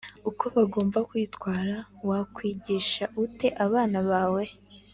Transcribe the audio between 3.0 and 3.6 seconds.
ute